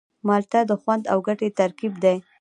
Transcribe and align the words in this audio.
مالټه 0.27 0.59
د 0.69 0.71
خوند 0.81 1.03
او 1.11 1.17
ګټې 1.27 1.49
ترکیب 1.59 1.93
دی. 2.03 2.17